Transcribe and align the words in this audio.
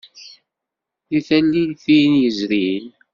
Deg 1.11 1.23
tallitin 1.27 2.11
yezrin. 2.21 2.87